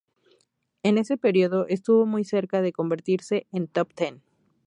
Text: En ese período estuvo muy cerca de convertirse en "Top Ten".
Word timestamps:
En 0.81 0.97
ese 0.97 1.15
período 1.15 1.67
estuvo 1.67 2.07
muy 2.07 2.23
cerca 2.23 2.63
de 2.63 2.73
convertirse 2.73 3.45
en 3.51 3.67
"Top 3.67 3.93
Ten". 3.93 4.23